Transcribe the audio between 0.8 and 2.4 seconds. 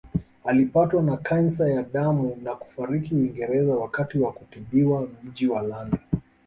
na kansa ya damu